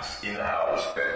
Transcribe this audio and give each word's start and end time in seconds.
Vibes 0.00 0.24
in 0.24 0.36
outer 0.40 0.80
space. 0.80 1.09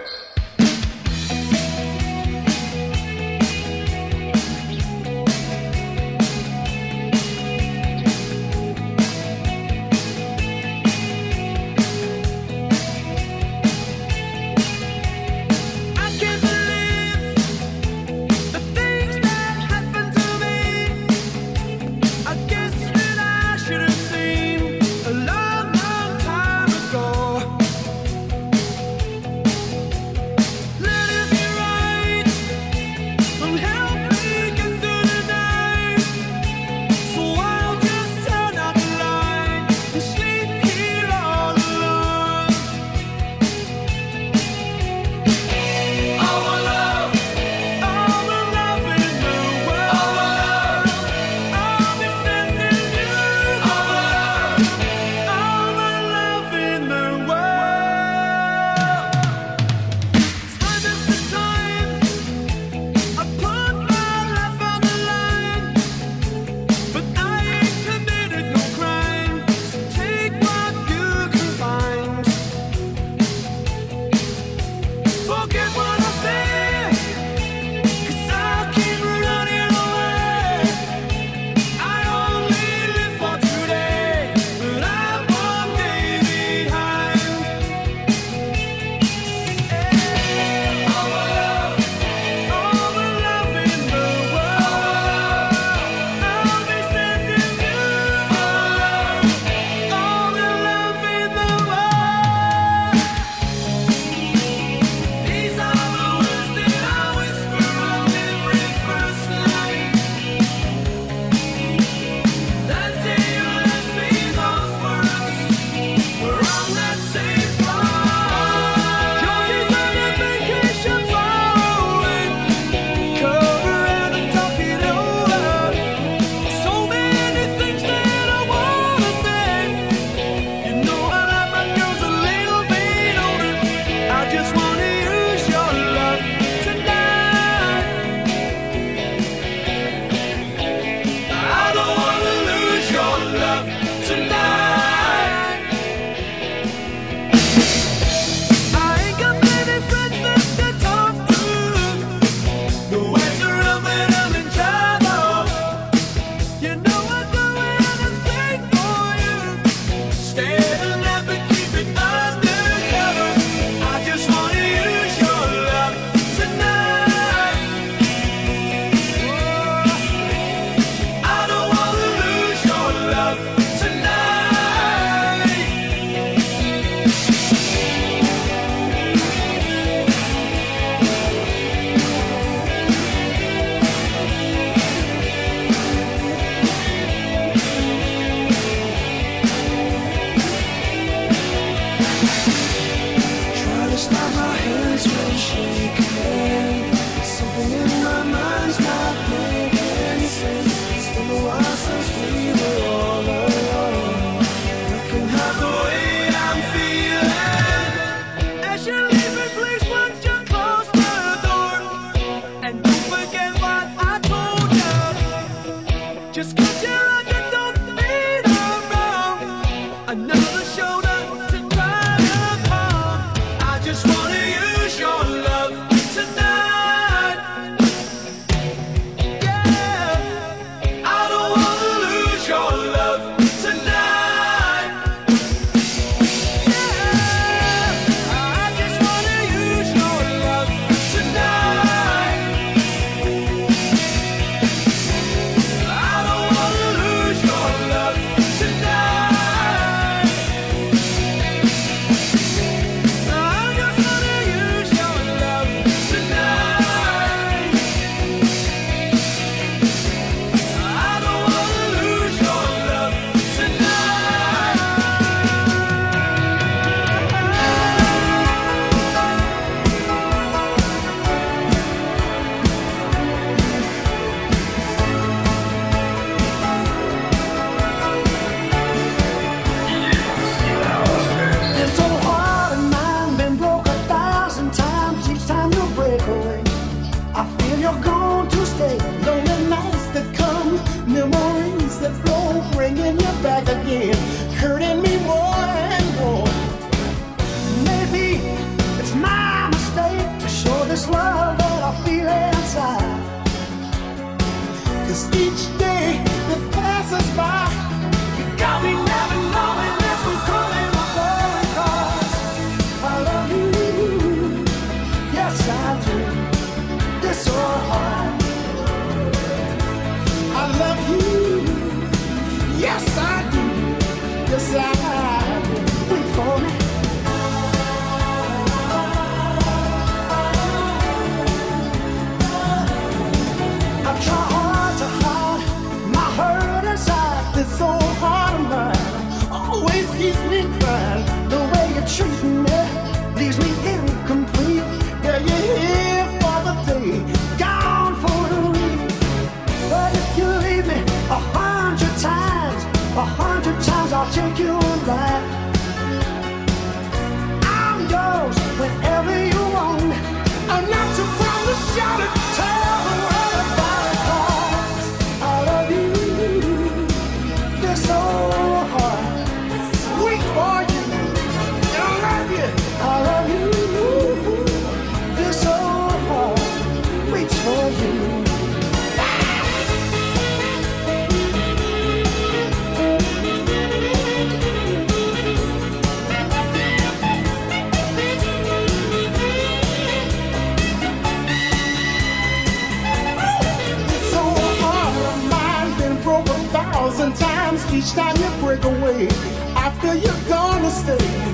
Gonna 401.05 401.44